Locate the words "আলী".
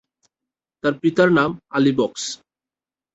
1.69-1.91